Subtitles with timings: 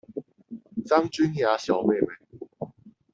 [0.83, 2.07] 張君雅小妹妹